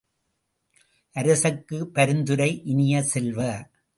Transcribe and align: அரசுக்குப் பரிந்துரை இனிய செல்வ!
அரசுக்குப் 1.15 1.93
பரிந்துரை 1.93 2.61
இனிய 2.65 3.03
செல்வ! 3.03 3.39